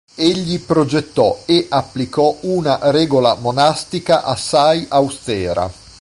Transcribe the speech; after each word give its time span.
Egli 0.15 0.57
progettò 0.59 1.43
e 1.45 1.67
applicò 1.69 2.35
una 2.41 2.79
regola 2.89 3.35
monastica 3.35 4.23
assai 4.23 4.87
austera. 4.89 5.69